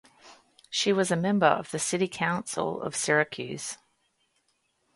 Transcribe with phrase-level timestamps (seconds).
[0.71, 3.77] She was a member of the city council of Syracuse.